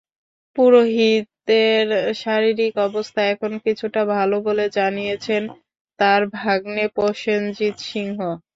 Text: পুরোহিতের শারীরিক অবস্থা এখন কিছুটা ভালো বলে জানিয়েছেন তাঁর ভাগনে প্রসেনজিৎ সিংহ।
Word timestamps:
পুরোহিতের 0.55 1.87
শারীরিক 2.21 2.73
অবস্থা 2.87 3.21
এখন 3.33 3.51
কিছুটা 3.65 4.01
ভালো 4.13 4.35
বলে 4.47 4.65
জানিয়েছেন 4.77 5.43
তাঁর 5.99 6.21
ভাগনে 6.37 6.85
প্রসেনজিৎ 6.95 7.75
সিংহ। 7.89 8.19